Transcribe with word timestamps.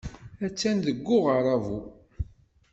Attan 0.45 0.77
deg 0.85 1.05
uɣerrabu. 1.17 1.79